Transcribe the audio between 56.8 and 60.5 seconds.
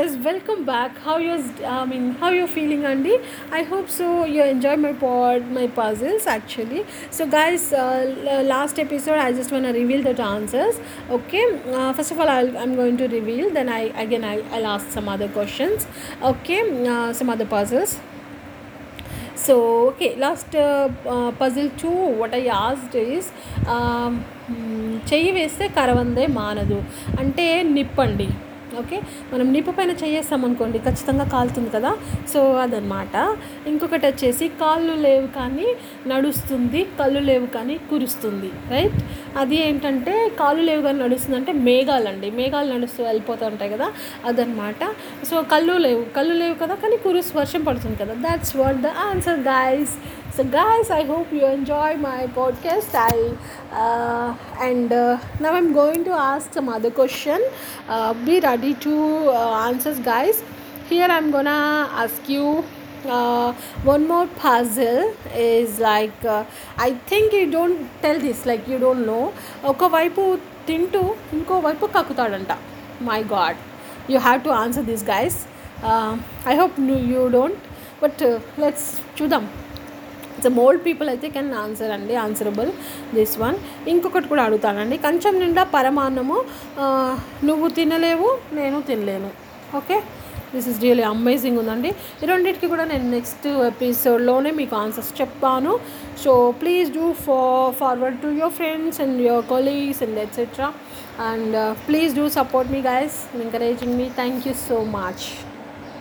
question be ready to answers guys